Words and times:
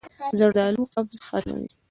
زردالو 0.39 0.83
قبض 0.93 1.17
ختموي. 1.27 1.69